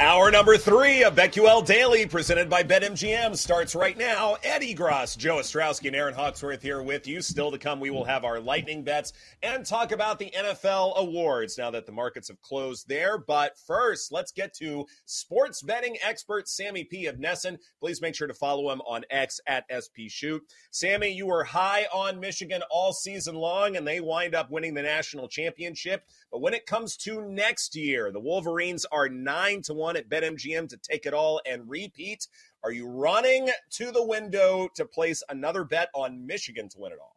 Hour 0.00 0.30
number 0.30 0.56
three 0.56 1.02
of 1.02 1.16
BetQL 1.16 1.66
Daily, 1.66 2.06
presented 2.06 2.48
by 2.48 2.62
BetMGM, 2.62 3.36
starts 3.36 3.74
right 3.74 3.98
now. 3.98 4.36
Eddie 4.44 4.72
Gross, 4.72 5.16
Joe 5.16 5.38
Ostrowski, 5.38 5.88
and 5.88 5.96
Aaron 5.96 6.14
Hawksworth 6.14 6.62
here 6.62 6.80
with 6.80 7.08
you. 7.08 7.20
Still 7.20 7.50
to 7.50 7.58
come, 7.58 7.80
we 7.80 7.90
will 7.90 8.04
have 8.04 8.24
our 8.24 8.38
lightning 8.38 8.84
bets 8.84 9.12
and 9.42 9.66
talk 9.66 9.90
about 9.90 10.20
the 10.20 10.30
NFL 10.30 10.96
awards 10.98 11.58
now 11.58 11.72
that 11.72 11.84
the 11.84 11.90
markets 11.90 12.28
have 12.28 12.40
closed 12.40 12.86
there. 12.86 13.18
But 13.18 13.58
first, 13.66 14.12
let's 14.12 14.30
get 14.30 14.54
to 14.58 14.86
sports 15.04 15.62
betting 15.62 15.96
expert 16.00 16.48
Sammy 16.48 16.84
P 16.84 17.06
of 17.06 17.16
NESN. 17.16 17.58
Please 17.80 18.00
make 18.00 18.14
sure 18.14 18.28
to 18.28 18.34
follow 18.34 18.70
him 18.70 18.80
on 18.82 19.02
X 19.10 19.40
at 19.48 19.64
SP 19.66 20.06
Shoot. 20.06 20.44
Sammy, 20.70 21.08
you 21.08 21.26
were 21.26 21.42
high 21.42 21.86
on 21.92 22.20
Michigan 22.20 22.62
all 22.70 22.92
season 22.92 23.34
long, 23.34 23.74
and 23.76 23.84
they 23.84 23.98
wind 23.98 24.36
up 24.36 24.48
winning 24.48 24.74
the 24.74 24.82
national 24.82 25.26
championship. 25.26 26.04
But 26.30 26.40
when 26.40 26.54
it 26.54 26.66
comes 26.66 26.96
to 26.98 27.20
next 27.22 27.74
year, 27.74 28.12
the 28.12 28.20
Wolverines 28.20 28.84
are 28.92 29.08
nine 29.08 29.60
to 29.62 29.74
one 29.74 29.87
at 29.96 30.08
BetMGM 30.08 30.68
to 30.68 30.76
take 30.76 31.06
it 31.06 31.14
all 31.14 31.40
and 31.46 31.68
repeat. 31.68 32.26
Are 32.64 32.72
you 32.72 32.88
running 32.88 33.50
to 33.72 33.90
the 33.90 34.04
window 34.04 34.68
to 34.74 34.84
place 34.84 35.22
another 35.28 35.64
bet 35.64 35.88
on 35.94 36.26
Michigan 36.26 36.68
to 36.70 36.78
win 36.78 36.92
it 36.92 36.98
all? 37.00 37.16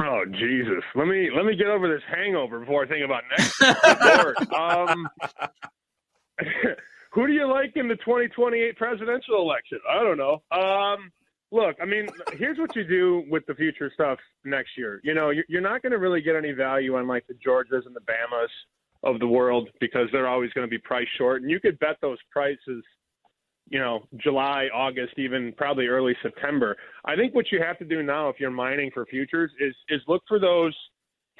Oh 0.00 0.24
Jesus! 0.32 0.82
Let 0.96 1.06
me 1.06 1.30
let 1.34 1.44
me 1.44 1.54
get 1.54 1.68
over 1.68 1.88
this 1.88 2.02
hangover 2.12 2.58
before 2.60 2.84
I 2.84 2.88
think 2.88 3.04
about 3.04 3.22
next. 3.30 3.62
um, 4.52 5.08
who 7.12 7.26
do 7.28 7.32
you 7.32 7.48
like 7.48 7.72
in 7.76 7.86
the 7.86 7.94
2028 7.96 8.76
presidential 8.76 9.40
election? 9.40 9.78
I 9.88 10.02
don't 10.02 10.18
know. 10.18 10.42
Um, 10.50 11.12
look, 11.52 11.76
I 11.80 11.84
mean, 11.84 12.08
here's 12.32 12.58
what 12.58 12.74
you 12.74 12.82
do 12.82 13.22
with 13.30 13.46
the 13.46 13.54
future 13.54 13.90
stuff 13.94 14.18
next 14.44 14.70
year. 14.76 15.00
You 15.04 15.14
know, 15.14 15.30
you're 15.48 15.60
not 15.60 15.82
going 15.82 15.92
to 15.92 15.98
really 15.98 16.20
get 16.20 16.34
any 16.34 16.50
value 16.50 16.96
on 16.96 17.06
like 17.06 17.26
the 17.28 17.34
Georgias 17.34 17.86
and 17.86 17.94
the 17.94 18.00
Bamas 18.00 18.48
of 19.04 19.20
the 19.20 19.26
world 19.26 19.68
because 19.80 20.08
they're 20.12 20.28
always 20.28 20.50
going 20.52 20.66
to 20.66 20.70
be 20.70 20.78
price 20.78 21.06
short, 21.18 21.42
and 21.42 21.50
you 21.50 21.60
could 21.60 21.78
bet 21.78 21.96
those 22.00 22.18
prices. 22.30 22.82
You 23.68 23.78
know, 23.78 24.06
July, 24.18 24.68
August, 24.74 25.14
even 25.16 25.52
probably 25.56 25.86
early 25.86 26.14
September. 26.22 26.76
I 27.06 27.16
think 27.16 27.34
what 27.34 27.50
you 27.50 27.62
have 27.62 27.78
to 27.78 27.84
do 27.86 28.02
now, 28.02 28.28
if 28.28 28.36
you're 28.38 28.50
mining 28.50 28.90
for 28.92 29.06
futures, 29.06 29.50
is 29.58 29.74
is 29.88 30.00
look 30.06 30.22
for 30.28 30.38
those 30.38 30.76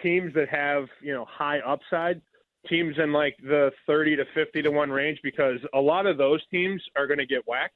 teams 0.02 0.33
that 0.34 0.48
have 0.48 0.86
you 1.02 1.12
know 1.12 1.27
high 1.28 1.58
upside 1.61 2.20
teams 2.69 2.97
in 2.98 3.12
like 3.12 3.36
the 3.42 3.70
30 3.86 4.17
to 4.17 4.24
50 4.34 4.62
to 4.62 4.70
1 4.70 4.91
range 4.91 5.19
because 5.22 5.58
a 5.74 5.78
lot 5.78 6.06
of 6.06 6.17
those 6.17 6.41
teams 6.50 6.83
are 6.96 7.06
going 7.06 7.19
to 7.19 7.27
get 7.27 7.46
whacked 7.46 7.74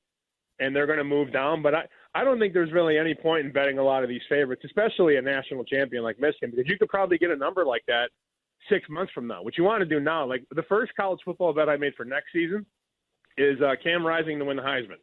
and 0.60 0.74
they're 0.74 0.86
going 0.86 0.98
to 0.98 1.04
move 1.04 1.32
down. 1.32 1.62
But 1.62 1.74
I, 1.74 1.82
I 2.14 2.24
don't 2.24 2.38
think 2.38 2.54
there's 2.54 2.72
really 2.72 2.98
any 2.98 3.14
point 3.14 3.46
in 3.46 3.52
betting 3.52 3.78
a 3.78 3.82
lot 3.82 4.02
of 4.02 4.08
these 4.08 4.22
favorites, 4.28 4.62
especially 4.64 5.16
a 5.16 5.22
national 5.22 5.64
champion 5.64 6.02
like 6.02 6.18
Michigan, 6.18 6.50
because 6.50 6.64
you 6.68 6.78
could 6.78 6.88
probably 6.88 7.18
get 7.18 7.30
a 7.30 7.36
number 7.36 7.64
like 7.64 7.82
that 7.86 8.10
six 8.68 8.88
months 8.88 9.12
from 9.12 9.26
now. 9.26 9.42
What 9.42 9.58
you 9.58 9.64
want 9.64 9.80
to 9.80 9.86
do 9.86 10.00
now, 10.00 10.26
like 10.26 10.44
the 10.54 10.62
first 10.64 10.92
college 10.96 11.20
football 11.24 11.52
bet 11.52 11.68
I 11.68 11.76
made 11.76 11.94
for 11.96 12.04
next 12.04 12.32
season, 12.32 12.66
is 13.36 13.60
uh, 13.60 13.74
Cam 13.82 14.06
Rising 14.06 14.38
to 14.38 14.44
win 14.44 14.56
the 14.56 14.62
Heisman. 14.62 14.98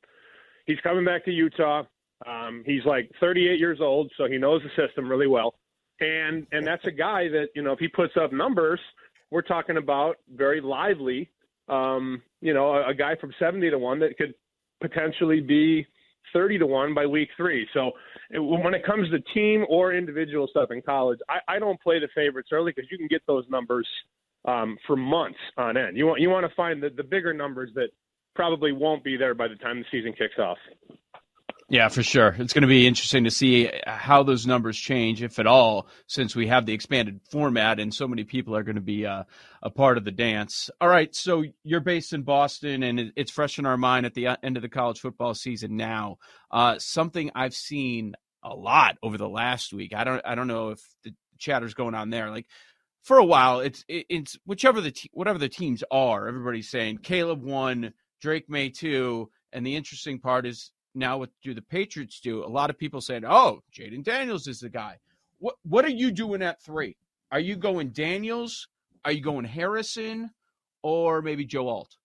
He's 0.66 0.80
coming 0.84 1.06
back 1.06 1.26
to 1.26 1.32
Utah. 1.32 1.84
Um, 2.28 2.64
he's 2.66 2.84
like 2.86 3.10
38 3.20 3.60
years 3.60 3.80
old, 3.82 4.12
so 4.18 4.26
he 4.26 4.38
knows 4.38 4.62
the 4.64 4.88
system 4.88 5.10
really 5.10 5.28
well. 5.28 5.56
And 6.00 6.46
and 6.52 6.66
that's 6.66 6.86
a 6.86 6.92
guy 6.92 7.30
that 7.30 7.48
you 7.56 7.62
know 7.62 7.72
if 7.72 7.80
he 7.80 7.88
puts 7.88 8.14
up 8.18 8.34
numbers, 8.34 8.80
we're 9.32 9.42
talking 9.42 9.78
about 9.78 10.18
very 10.34 10.60
lively. 10.60 11.30
Um, 11.68 12.22
you 12.42 12.54
know, 12.54 12.74
a, 12.74 12.90
a 12.90 12.94
guy 12.94 13.16
from 13.16 13.34
70 13.40 13.72
to 13.72 13.80
one 13.80 14.00
that 14.00 14.18
could 14.18 14.34
potentially 14.82 15.40
be 15.40 15.88
30 16.34 16.60
to 16.60 16.68
1 16.68 16.94
by 16.94 17.06
week 17.06 17.30
three. 17.38 17.68
So 17.74 17.92
when 18.32 18.74
it 18.74 18.86
comes 18.86 19.10
to 19.12 19.20
team 19.34 19.66
or 19.70 19.94
individual 19.94 20.48
stuff 20.48 20.72
in 20.72 20.82
college, 20.82 21.20
I, 21.30 21.56
I 21.56 21.60
don't 21.60 21.80
play 21.82 22.00
the 22.00 22.08
favorites 22.16 22.50
early 22.52 22.72
because 22.76 22.90
you 22.92 22.98
can 22.98 23.08
get 23.08 23.22
those 23.28 23.46
numbers 23.50 23.88
um, 24.46 24.78
for 24.86 24.96
months 24.96 25.40
on 25.58 25.78
end. 25.78 25.98
You 25.98 26.06
want 26.08 26.22
you 26.22 26.30
want 26.30 26.48
to 26.48 26.56
find 26.56 26.82
the, 26.82 26.90
the 26.90 27.04
bigger 27.04 27.34
numbers 27.34 27.72
that 27.76 27.90
probably 28.36 28.72
won't 28.72 29.04
be 29.04 29.18
there 29.18 29.34
by 29.34 29.48
the 29.48 29.56
time 29.56 29.80
the 29.80 29.86
season 29.92 30.14
kicks 30.14 30.38
off. 30.38 30.58
Yeah, 31.68 31.88
for 31.88 32.04
sure. 32.04 32.36
It's 32.38 32.54
going 32.54 32.62
to 32.62 32.68
be 32.68 32.86
interesting 32.86 33.24
to 33.24 33.32
see 33.32 33.72
how 33.88 34.22
those 34.22 34.46
numbers 34.46 34.78
change, 34.78 35.24
if 35.24 35.40
at 35.40 35.48
all, 35.48 35.88
since 36.06 36.36
we 36.36 36.46
have 36.48 36.68
the 36.68 36.74
expanded 36.74 37.22
format 37.32 37.80
and 37.80 37.92
so 37.92 38.08
many 38.08 38.24
people 38.24 38.56
are 38.56 38.62
going 38.62 38.76
to 38.76 38.82
be 38.82 39.08
uh, 39.08 39.24
a 39.64 39.72
part 39.72 39.98
of 39.98 40.06
the 40.06 40.12
dance. 40.12 40.70
All 40.80 40.88
right, 40.88 41.14
so 41.16 41.44
you're 41.64 41.80
based 41.80 42.14
in 42.14 42.22
Boston, 42.22 42.84
and 42.84 43.12
it's 43.16 43.32
fresh 43.32 43.58
in 43.58 43.66
our 43.66 43.78
mind 43.78 44.06
at 44.06 44.14
the 44.14 44.28
uh, 44.28 44.38
end 44.44 44.58
of 44.58 44.62
the 44.62 44.70
college 44.70 45.00
football 45.00 45.34
season 45.34 45.76
now. 45.76 46.18
Uh, 46.52 46.78
something 46.78 47.32
I've 47.34 47.56
seen 47.56 48.14
a 48.44 48.54
lot 48.54 48.98
over 49.02 49.18
the 49.18 49.28
last 49.28 49.74
week. 49.74 49.96
I 49.96 50.04
don't, 50.04 50.22
I 50.24 50.36
don't 50.36 50.48
know 50.48 50.70
if 50.70 50.82
the 51.04 51.16
chatter's 51.40 51.74
going 51.74 51.96
on 51.96 52.12
there. 52.12 52.30
Like 52.30 52.46
for 53.02 53.18
a 53.18 53.26
while, 53.26 53.62
it's 53.62 53.84
it's 53.88 54.38
whichever 54.46 54.82
the 54.82 54.96
whatever 55.14 55.40
the 55.40 55.50
teams 55.50 55.84
are. 55.90 56.28
Everybody's 56.28 56.70
saying 56.70 57.00
Caleb 57.00 57.44
won, 57.44 57.92
Drake 58.22 58.50
Maye 58.50 58.70
two, 58.70 59.32
and 59.52 59.66
the 59.66 59.76
interesting 59.76 60.20
part 60.20 60.46
is 60.46 60.72
now 60.96 61.18
what 61.18 61.30
do 61.44 61.54
the 61.54 61.62
Patriots 61.62 62.20
do? 62.20 62.44
A 62.44 62.48
lot 62.48 62.70
of 62.70 62.78
people 62.78 63.02
saying, 63.02 63.24
"Oh, 63.26 63.62
Jayden 63.74 64.04
Daniels 64.04 64.48
is 64.48 64.60
the 64.60 64.70
guy." 64.70 64.98
What 65.40 65.56
What 65.64 65.86
are 65.86 65.90
you 65.90 66.12
doing 66.12 66.42
at 66.42 66.62
three? 66.62 66.96
Are 67.32 67.40
you 67.40 67.56
going 67.56 67.90
Daniels? 67.90 68.68
Are 69.04 69.12
you 69.12 69.22
going 69.22 69.46
Harrison, 69.46 70.32
or 70.82 71.22
maybe 71.22 71.46
Joe 71.46 71.68
Alt? 71.68 71.98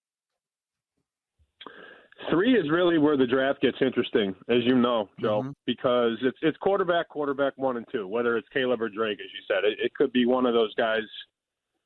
Three 2.28 2.55
is 2.55 2.71
really 2.71 2.99
where 2.99 3.17
the 3.17 3.27
draft 3.27 3.62
gets 3.62 3.78
interesting, 3.81 4.34
as 4.51 4.59
you 4.65 4.77
know, 4.77 5.09
Joe, 5.21 5.41
mm-hmm. 5.41 5.51
because 5.65 6.19
it's 6.22 6.37
it's 6.43 6.59
quarterback, 6.59 7.09
quarterback 7.09 7.57
one 7.57 7.78
and 7.78 7.87
two. 7.91 8.07
Whether 8.07 8.37
it's 8.37 8.49
Caleb 8.53 8.83
or 8.83 8.89
Drake, 8.89 9.19
as 9.21 9.31
you 9.33 9.41
said, 9.49 9.65
it, 9.65 9.78
it 9.83 9.95
could 9.95 10.12
be 10.12 10.27
one 10.27 10.45
of 10.45 10.53
those 10.53 10.75
guys, 10.75 11.03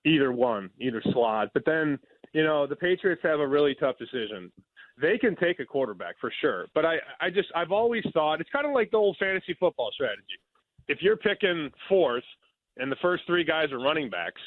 either 0.05 0.33
one, 0.33 0.71
either 0.81 1.03
slot. 1.13 1.51
But 1.55 1.65
then 1.65 1.99
you 2.33 2.43
know 2.43 2.67
the 2.67 2.77
Patriots 2.77 3.23
have 3.23 3.39
a 3.39 3.47
really 3.47 3.77
tough 3.77 3.97
decision 3.99 4.51
they 5.01 5.19
can 5.19 5.37
take 5.37 5.61
a 5.61 5.65
quarterback 5.65 6.17
for 6.21 6.33
sure. 6.41 6.67
But 6.75 6.85
I, 6.85 6.97
I 7.21 7.31
just, 7.31 7.49
I've 7.55 7.73
always 7.73 8.05
thought 8.13 8.41
it's 8.41 8.51
kind 8.51 8.67
of 8.67 8.73
like 8.73 8.91
the 8.91 8.97
old 8.97 9.17
fantasy 9.19 9.55
football 9.59 9.91
strategy. 9.93 10.39
If 10.89 10.99
you're 11.01 11.17
picking 11.17 11.71
fourth 11.89 12.25
and 12.77 12.91
the 12.91 12.97
first 13.03 13.25
three 13.27 13.45
guys 13.45 13.73
are 13.73 13.81
running 13.81 14.11
backs, 14.11 14.41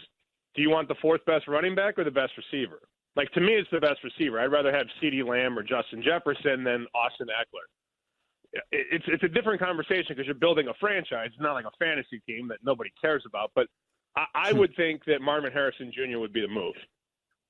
do 0.55 0.61
you 0.61 0.69
want 0.69 0.87
the 0.87 0.95
fourth 1.01 1.23
best 1.25 1.47
running 1.47 1.75
back 1.75 1.97
or 1.97 2.03
the 2.03 2.11
best 2.11 2.33
receiver? 2.37 2.79
Like 3.15 3.31
to 3.31 3.41
me, 3.41 3.53
it's 3.53 3.69
the 3.71 3.79
best 3.79 4.03
receiver. 4.03 4.39
I'd 4.39 4.51
rather 4.51 4.71
have 4.71 4.85
CeeDee 5.01 5.27
Lamb 5.27 5.57
or 5.57 5.63
Justin 5.63 6.03
Jefferson 6.03 6.63
than 6.63 6.85
Austin 6.93 7.27
Ekeler. 7.27 8.61
It's 8.71 9.05
it's 9.07 9.23
a 9.23 9.27
different 9.27 9.59
conversation 9.59 10.05
because 10.09 10.25
you're 10.25 10.35
building 10.35 10.67
a 10.67 10.73
franchise, 10.79 11.29
not 11.39 11.53
like 11.53 11.65
a 11.65 11.71
fantasy 11.83 12.21
team 12.27 12.47
that 12.47 12.59
nobody 12.63 12.91
cares 13.01 13.23
about. 13.25 13.51
But 13.55 13.67
I, 14.15 14.25
I 14.35 14.51
hmm. 14.51 14.59
would 14.59 14.75
think 14.75 15.03
that 15.05 15.21
Marvin 15.21 15.51
Harrison 15.51 15.91
Jr. 15.91 16.19
would 16.19 16.31
be 16.31 16.41
the 16.41 16.47
move, 16.47 16.75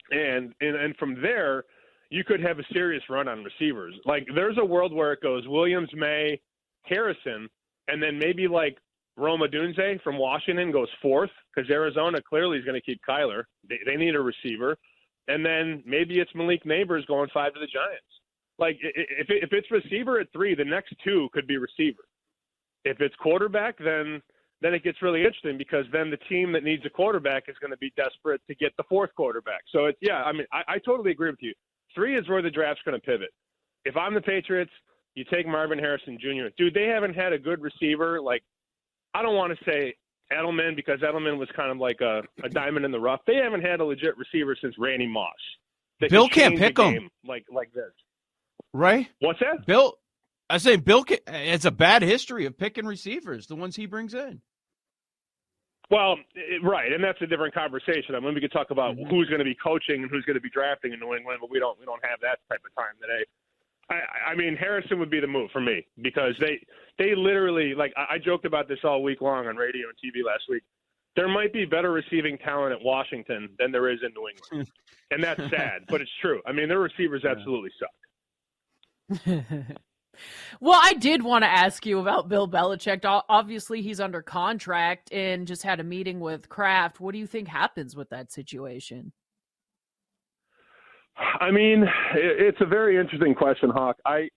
and 0.10 0.54
and 0.60 0.76
and 0.76 0.96
from 0.98 1.22
there 1.22 1.66
you 2.10 2.24
could 2.24 2.42
have 2.42 2.60
a 2.60 2.64
serious 2.74 3.04
run 3.10 3.28
on 3.28 3.44
receivers. 3.44 3.94
Like 4.06 4.28
there's 4.34 4.58
a 4.60 4.66
world 4.66 4.94
where 4.94 5.14
it 5.14 5.22
goes 5.22 5.48
Williams, 5.48 5.90
Maye, 5.94 6.40
Harrison, 6.84 7.50
and 7.88 8.02
then 8.02 8.18
maybe 8.18 8.48
like 8.48 8.78
Rome 9.18 9.42
Odunze 9.42 10.02
from 10.04 10.18
Washington 10.18 10.72
goes 10.72 10.90
fourth 11.02 11.32
because 11.54 11.70
Arizona 11.70 12.20
clearly 12.22 12.58
is 12.58 12.66
going 12.66 12.80
to 12.80 12.86
keep 12.86 13.02
Kyler. 13.08 13.44
They, 13.68 13.80
they 13.86 13.96
need 13.96 14.16
a 14.16 14.22
receiver, 14.22 14.78
and 15.28 15.46
then 15.46 15.84
maybe 15.86 16.20
it's 16.20 16.34
Malik 16.36 16.64
Nabers 16.64 17.06
going 17.08 17.30
five 17.34 17.54
to 17.54 17.60
the 17.60 17.68
Giants. 17.68 18.04
Like 18.60 18.78
if 18.82 19.28
if 19.30 19.50
it's 19.52 19.70
receiver 19.70 20.20
at 20.20 20.32
three, 20.32 20.56
the 20.56 20.66
next 20.66 20.94
two 21.04 21.30
could 21.34 21.48
be 21.48 21.58
receiver. 21.58 22.04
If 22.86 23.02
it's 23.02 23.16
quarterback, 23.16 23.78
then 23.80 24.22
then 24.62 24.74
it 24.74 24.84
gets 24.84 25.02
really 25.02 25.22
interesting 25.22 25.58
because 25.58 25.86
then 25.92 26.10
the 26.10 26.18
team 26.30 26.52
that 26.54 26.64
needs 26.64 26.84
a 26.86 26.90
quarterback 26.90 27.44
is 27.48 27.56
going 27.62 27.72
to 27.72 27.78
be 27.78 27.94
desperate 27.96 28.42
to 28.48 28.56
get 28.56 28.76
the 28.78 28.84
fourth 28.90 29.14
quarterback. 29.16 29.62
So 29.72 29.86
it's 29.86 29.98
yeah, 30.02 30.24
I 30.24 30.32
mean 30.32 30.46
I, 30.52 30.64
I 30.68 30.78
totally 30.80 31.12
agree 31.12 31.30
with 31.30 31.42
you. 31.42 31.54
Three 31.98 32.16
is 32.16 32.30
where 32.30 32.44
the 32.44 32.52
draft's 32.52 32.84
going 32.86 33.00
to 33.00 33.04
pivot. 33.04 33.30
If 33.84 33.98
I'm 33.98 34.14
the 34.14 34.22
Patriots, 34.22 34.72
you 35.16 35.26
take 35.34 35.48
Marvin 35.48 35.80
Harrison 35.80 36.20
Jr. 36.22 36.50
Dude, 36.56 36.76
they 36.76 36.86
haven't 36.86 37.16
had 37.16 37.34
a 37.34 37.40
good 37.40 37.60
receiver. 37.60 38.22
Like, 38.22 38.44
I 39.16 39.24
don't 39.24 39.36
want 39.36 39.58
to 39.58 39.66
say 39.66 39.96
Edelman 40.32 40.76
because 40.76 41.00
Edelman 41.00 41.40
was 41.40 41.50
kind 41.56 41.72
of 41.72 41.78
like 41.80 42.00
a, 42.02 42.22
a 42.44 42.50
diamond 42.50 42.86
in 42.86 42.92
the 42.92 43.00
rough. 43.00 43.22
They 43.26 43.38
haven't 43.38 43.62
had 43.62 43.80
a 43.80 43.84
legit 43.84 44.16
receiver 44.16 44.56
since 44.62 44.76
Randy 44.78 45.08
Moss. 45.08 45.34
Bill 46.08 46.30
can't 46.30 46.56
pick 46.56 46.76
them 46.76 47.10
like 47.26 47.46
like 47.52 47.74
this, 47.74 47.92
right? 48.72 49.08
What's 49.20 49.40
that? 49.40 49.66
Bill, 49.66 49.98
I 50.48 50.60
say 50.60 50.76
Bill. 50.76 51.04
It's 51.26 51.66
a 51.66 51.72
bad 51.72 52.04
history 52.04 52.46
of 52.46 52.56
picking 52.56 52.86
receivers, 52.86 53.48
the 53.48 53.56
ones 53.56 53.76
he 53.76 53.88
brings 53.88 54.14
in. 54.14 54.42
Well, 55.90 56.18
it, 56.36 56.62
right, 56.64 56.92
and 56.92 57.02
that's 57.02 57.22
a 57.22 57.28
different 57.28 57.54
conversation. 57.54 58.16
I 58.16 58.20
mean, 58.20 58.34
we 58.34 58.42
could 58.42 58.52
talk 58.52 58.72
about 58.72 58.96
mm-hmm. 58.96 59.10
who's 59.10 59.30
going 59.30 59.40
to 59.40 59.46
be 59.46 59.56
coaching 59.56 60.04
and 60.04 60.12
who's 60.12 60.26
going 60.26 60.36
to 60.36 60.42
be 60.42 60.50
drafting 60.50 60.92
in 60.92 61.00
New 61.00 61.16
England, 61.16 61.40
but 61.42 61.50
we 61.50 61.60
don't 61.60 61.80
we 61.80 61.86
don't 61.86 62.04
have 62.04 62.20
that 62.22 62.40
type 62.50 62.62
of 62.66 62.76
time 62.76 62.96
today. 63.02 63.24
I, 63.90 64.32
I 64.32 64.36
mean, 64.36 64.58
Harrison 64.58 65.00
would 65.00 65.10
be 65.10 65.22
the 65.22 65.28
move 65.28 65.50
for 65.52 65.62
me 65.62 65.88
because 66.02 66.36
they 66.42 66.60
they 66.98 67.16
literally 67.16 67.74
like 67.74 67.94
I, 67.96 68.16
I 68.16 68.18
joked 68.18 68.46
about 68.46 68.68
this 68.68 68.80
all 68.84 69.02
week 69.02 69.22
long 69.22 69.48
on 69.48 69.56
radio 69.56 69.88
and 69.88 69.96
TV 69.98 70.26
last 70.26 70.44
week. 70.50 70.64
There 71.16 71.30
might 71.30 71.54
be 71.54 71.66
better 71.66 71.92
receiving 71.92 72.38
talent 72.38 72.74
at 72.74 72.82
Washington 72.82 73.50
than 73.58 73.72
there 73.72 73.90
is 73.90 74.00
in 74.04 74.12
New 74.14 74.28
England, 74.28 74.70
and 75.12 75.24
that's 75.24 75.40
sad, 75.50 75.84
but 75.88 76.02
it's 76.02 76.12
true. 76.22 76.42
I 76.46 76.52
mean, 76.52 76.68
their 76.68 76.80
receivers 76.80 77.24
absolutely 77.24 77.72
suck. 77.80 77.90
Well, 80.60 80.80
I 80.82 80.94
did 80.94 81.24
want 81.24 81.44
to 81.44 81.50
ask 81.50 81.86
you 81.86 82.00
about 82.00 82.30
Bill 82.30 82.48
Belichick. 82.48 83.02
Obviously, 83.30 83.82
he's 83.82 84.00
under 84.00 84.22
contract 84.22 85.12
and 85.12 85.48
just 85.48 85.64
had 85.64 85.80
a 85.80 85.84
meeting 85.84 86.20
with 86.20 86.50
Kraft. 86.50 87.00
What 87.00 87.14
do 87.14 87.20
you 87.20 87.28
think 87.28 87.48
happens 87.48 87.96
with 87.96 88.10
that 88.10 88.32
situation? 88.32 89.12
I 91.40 91.52
mean, 91.52 91.86
it's 92.14 92.62
a 92.62 92.66
very 92.66 92.98
interesting 92.98 93.34
question, 93.34 93.70
Hawk. 93.70 93.98
I 94.06 94.30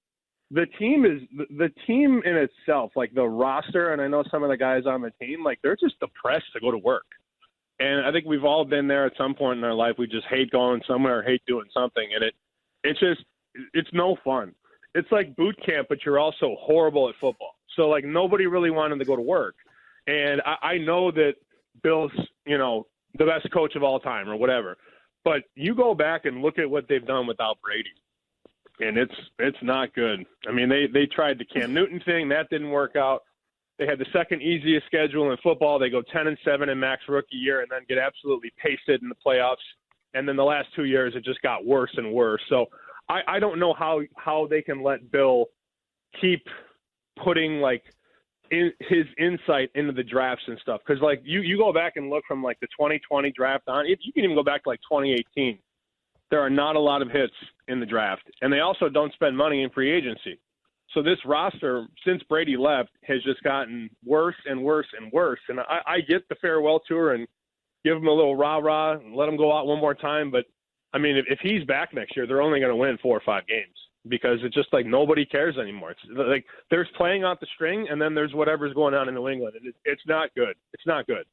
the 0.50 0.66
team 0.78 1.04
is 1.04 1.20
the 1.50 1.70
team 1.86 2.22
in 2.24 2.36
itself, 2.36 2.92
like 2.96 3.14
the 3.14 3.26
roster, 3.26 3.92
and 3.92 4.02
I 4.02 4.08
know 4.08 4.24
some 4.30 4.42
of 4.42 4.50
the 4.50 4.56
guys 4.56 4.84
on 4.86 5.00
the 5.00 5.12
team, 5.20 5.44
like 5.44 5.60
they're 5.62 5.76
just 5.76 6.00
depressed 6.00 6.46
to 6.54 6.60
go 6.60 6.70
to 6.70 6.78
work. 6.78 7.06
And 7.78 8.04
I 8.04 8.10
think 8.12 8.26
we've 8.26 8.44
all 8.44 8.64
been 8.64 8.88
there 8.88 9.06
at 9.06 9.12
some 9.16 9.34
point 9.34 9.58
in 9.58 9.64
our 9.64 9.74
life. 9.74 9.94
We 9.96 10.06
just 10.06 10.26
hate 10.28 10.50
going 10.50 10.82
somewhere, 10.88 11.22
hate 11.22 11.42
doing 11.46 11.66
something, 11.72 12.06
and 12.14 12.24
it 12.24 12.34
it's 12.82 13.00
just 13.00 13.22
it's 13.74 13.88
no 13.92 14.16
fun. 14.24 14.52
It's 14.94 15.10
like 15.12 15.36
boot 15.36 15.56
camp, 15.64 15.88
but 15.88 15.98
you're 16.04 16.18
also 16.18 16.56
horrible 16.60 17.08
at 17.08 17.14
football. 17.20 17.54
So 17.76 17.88
like 17.88 18.04
nobody 18.04 18.46
really 18.46 18.70
wanted 18.70 18.98
to 18.98 19.04
go 19.04 19.16
to 19.16 19.22
work. 19.22 19.54
And 20.06 20.42
I, 20.44 20.66
I 20.66 20.78
know 20.78 21.10
that 21.12 21.34
Bill's, 21.82 22.12
you 22.46 22.58
know, 22.58 22.86
the 23.18 23.24
best 23.24 23.50
coach 23.52 23.76
of 23.76 23.82
all 23.82 24.00
time 24.00 24.28
or 24.28 24.36
whatever. 24.36 24.76
But 25.24 25.42
you 25.54 25.74
go 25.74 25.94
back 25.94 26.24
and 26.24 26.42
look 26.42 26.58
at 26.58 26.68
what 26.68 26.86
they've 26.88 27.06
done 27.06 27.26
without 27.26 27.60
Brady 27.62 27.90
and 28.80 28.96
it's 28.96 29.14
it's 29.38 29.58
not 29.62 29.94
good. 29.94 30.24
I 30.48 30.52
mean, 30.52 30.68
they 30.68 30.86
they 30.92 31.06
tried 31.06 31.38
the 31.38 31.44
Cam 31.44 31.72
Newton 31.72 32.00
thing, 32.04 32.28
that 32.30 32.48
didn't 32.50 32.70
work 32.70 32.96
out. 32.96 33.22
They 33.78 33.86
had 33.86 33.98
the 33.98 34.06
second 34.12 34.42
easiest 34.42 34.86
schedule 34.86 35.30
in 35.30 35.38
football. 35.42 35.78
They 35.78 35.88
go 35.88 36.02
10 36.12 36.26
and 36.26 36.36
7 36.44 36.68
in 36.68 36.78
Mac's 36.78 37.08
rookie 37.08 37.36
year, 37.36 37.60
and 37.60 37.68
then 37.70 37.80
get 37.88 37.96
absolutely 37.96 38.52
pasted 38.62 39.02
in 39.02 39.08
the 39.08 39.14
playoffs. 39.14 39.56
And 40.12 40.28
then 40.28 40.36
the 40.36 40.44
last 40.44 40.68
two 40.76 40.84
years, 40.84 41.14
it 41.16 41.24
just 41.24 41.40
got 41.40 41.64
worse 41.64 41.92
and 41.96 42.12
worse. 42.12 42.42
So 42.50 42.66
I, 43.10 43.36
I 43.36 43.38
don't 43.40 43.58
know 43.58 43.74
how 43.74 44.00
how 44.16 44.46
they 44.48 44.62
can 44.62 44.82
let 44.82 45.10
Bill 45.10 45.46
keep 46.20 46.46
putting 47.22 47.60
like 47.60 47.84
in 48.50 48.72
his 48.80 49.06
insight 49.18 49.70
into 49.74 49.92
the 49.92 50.02
drafts 50.02 50.44
and 50.46 50.58
stuff. 50.62 50.80
Because 50.86 51.02
like 51.02 51.20
you 51.24 51.40
you 51.40 51.58
go 51.58 51.72
back 51.72 51.94
and 51.96 52.10
look 52.10 52.24
from 52.26 52.42
like 52.42 52.58
the 52.60 52.68
2020 52.68 53.32
draft 53.32 53.64
on, 53.68 53.86
if 53.86 53.98
you 54.02 54.12
can 54.12 54.24
even 54.24 54.36
go 54.36 54.44
back 54.44 54.62
to 54.64 54.70
like 54.70 54.80
2018 54.90 55.58
there 56.30 56.40
are 56.40 56.50
not 56.50 56.76
a 56.76 56.80
lot 56.80 57.02
of 57.02 57.10
hits 57.10 57.34
in 57.68 57.80
the 57.80 57.86
draft, 57.86 58.22
and 58.40 58.52
they 58.52 58.60
also 58.60 58.88
don't 58.88 59.12
spend 59.14 59.36
money 59.36 59.62
in 59.62 59.70
free 59.70 59.90
agency. 59.90 60.38
So 60.94 61.02
this 61.02 61.18
roster, 61.24 61.86
since 62.06 62.22
Brady 62.24 62.56
left, 62.56 62.90
has 63.04 63.22
just 63.22 63.42
gotten 63.42 63.90
worse 64.04 64.36
and 64.46 64.62
worse 64.62 64.86
and 64.98 65.12
worse. 65.12 65.40
And 65.48 65.60
I, 65.60 65.80
I 65.86 66.00
get 66.00 66.28
the 66.28 66.34
farewell 66.36 66.80
tour 66.86 67.14
and 67.14 67.26
give 67.84 67.96
him 67.96 68.08
a 68.08 68.12
little 68.12 68.36
rah 68.36 68.58
rah 68.58 68.92
and 68.92 69.14
let 69.14 69.28
him 69.28 69.36
go 69.36 69.56
out 69.56 69.66
one 69.66 69.80
more 69.80 69.94
time. 69.94 70.30
But 70.30 70.46
I 70.92 70.98
mean, 70.98 71.16
if, 71.16 71.26
if 71.28 71.38
he's 71.40 71.64
back 71.64 71.94
next 71.94 72.16
year, 72.16 72.26
they're 72.26 72.42
only 72.42 72.60
going 72.60 72.70
to 72.70 72.76
win 72.76 72.98
four 73.02 73.16
or 73.16 73.22
five 73.24 73.46
games 73.46 73.74
because 74.08 74.38
it's 74.42 74.54
just 74.54 74.72
like 74.72 74.86
nobody 74.86 75.24
cares 75.24 75.58
anymore. 75.58 75.92
It's 75.92 76.00
like 76.12 76.44
there's 76.70 76.88
playing 76.96 77.22
out 77.24 77.40
the 77.40 77.46
string, 77.54 77.86
and 77.90 78.00
then 78.00 78.14
there's 78.14 78.34
whatever's 78.34 78.74
going 78.74 78.94
on 78.94 79.08
in 79.08 79.14
New 79.14 79.28
England. 79.28 79.56
And 79.56 79.66
it, 79.66 79.74
it's 79.84 80.02
not 80.06 80.34
good. 80.34 80.54
It's 80.72 80.86
not 80.86 81.06
good. 81.06 81.24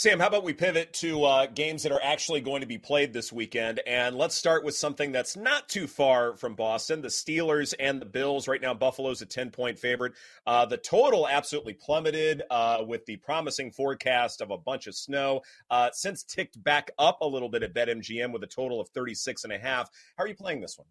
Sam, 0.00 0.18
how 0.18 0.28
about 0.28 0.44
we 0.44 0.54
pivot 0.54 0.94
to 0.94 1.24
uh, 1.24 1.44
games 1.44 1.82
that 1.82 1.92
are 1.92 2.00
actually 2.02 2.40
going 2.40 2.62
to 2.62 2.66
be 2.66 2.78
played 2.78 3.12
this 3.12 3.30
weekend? 3.30 3.82
And 3.86 4.16
let's 4.16 4.34
start 4.34 4.64
with 4.64 4.74
something 4.74 5.12
that's 5.12 5.36
not 5.36 5.68
too 5.68 5.86
far 5.86 6.38
from 6.38 6.54
Boston 6.54 7.02
the 7.02 7.08
Steelers 7.08 7.74
and 7.78 8.00
the 8.00 8.06
Bills. 8.06 8.48
Right 8.48 8.62
now, 8.62 8.72
Buffalo's 8.72 9.20
a 9.20 9.26
10 9.26 9.50
point 9.50 9.78
favorite. 9.78 10.14
Uh, 10.46 10.64
the 10.64 10.78
total 10.78 11.28
absolutely 11.28 11.74
plummeted 11.74 12.42
uh, 12.50 12.78
with 12.86 13.04
the 13.04 13.16
promising 13.16 13.72
forecast 13.72 14.40
of 14.40 14.50
a 14.50 14.56
bunch 14.56 14.86
of 14.86 14.94
snow. 14.94 15.42
Uh, 15.68 15.90
since 15.92 16.22
ticked 16.22 16.64
back 16.64 16.90
up 16.98 17.20
a 17.20 17.26
little 17.26 17.50
bit 17.50 17.62
at 17.62 17.74
BetMGM 17.74 18.32
with 18.32 18.42
a 18.42 18.46
total 18.46 18.80
of 18.80 18.88
36 18.94 19.44
and 19.44 19.52
a 19.52 19.58
half. 19.58 19.90
How 20.16 20.24
are 20.24 20.28
you 20.28 20.34
playing 20.34 20.62
this 20.62 20.78
one? 20.78 20.88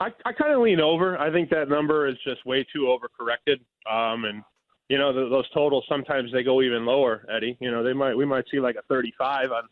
I, 0.00 0.08
I 0.28 0.32
kind 0.32 0.52
of 0.52 0.62
lean 0.62 0.80
over. 0.80 1.16
I 1.16 1.30
think 1.30 1.48
that 1.50 1.68
number 1.68 2.08
is 2.08 2.16
just 2.24 2.44
way 2.44 2.66
too 2.72 2.92
overcorrected. 2.92 3.60
Um, 3.88 4.24
and 4.24 4.42
you 4.88 4.98
know, 4.98 5.12
the, 5.12 5.28
those 5.28 5.48
totals 5.50 5.84
sometimes 5.88 6.32
they 6.32 6.42
go 6.42 6.62
even 6.62 6.86
lower, 6.86 7.26
Eddie. 7.34 7.56
You 7.60 7.70
know, 7.70 7.82
they 7.82 7.92
might 7.92 8.14
we 8.14 8.24
might 8.24 8.44
see 8.50 8.60
like 8.60 8.76
a 8.76 8.82
35 8.88 9.52
on 9.52 9.62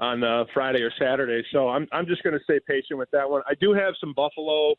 on 0.00 0.24
uh, 0.24 0.44
Friday 0.54 0.80
or 0.80 0.92
Saturday. 0.98 1.42
So 1.52 1.68
I'm 1.68 1.86
I'm 1.92 2.06
just 2.06 2.22
going 2.22 2.36
to 2.38 2.44
stay 2.44 2.60
patient 2.66 2.98
with 2.98 3.10
that 3.12 3.28
one. 3.28 3.42
I 3.46 3.54
do 3.60 3.72
have 3.72 3.94
some 4.00 4.12
Buffalo, 4.14 4.72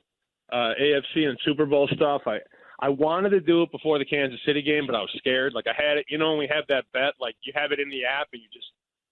uh, 0.52 0.74
AFC 0.82 1.28
and 1.28 1.38
Super 1.46 1.66
Bowl 1.66 1.88
stuff. 1.94 2.24
I 2.26 2.40
I 2.82 2.90
wanted 2.90 3.30
to 3.32 3.42
do 3.42 3.62
it 3.64 3.72
before 3.72 4.00
the 4.00 4.06
Kansas 4.06 4.40
City 4.46 4.62
game, 4.62 4.86
but 4.86 4.96
I 4.96 5.02
was 5.02 5.14
scared. 5.18 5.54
Like 5.54 5.66
I 5.68 5.74
had 5.76 5.98
it, 5.98 6.06
you 6.10 6.18
know, 6.18 6.30
when 6.30 6.40
we 6.40 6.48
have 6.48 6.64
that 6.70 6.86
bet, 6.94 7.14
like 7.20 7.36
you 7.44 7.52
have 7.56 7.72
it 7.72 7.80
in 7.80 7.90
the 7.90 8.06
app 8.06 8.28
and 8.34 8.42
you 8.42 8.48
just 8.54 8.68